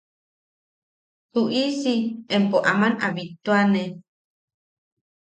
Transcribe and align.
Tuʼisi 1.31 1.93
empo 2.35 2.57
aman 2.71 2.93
a 3.05 3.07
bittuane... 3.15 3.83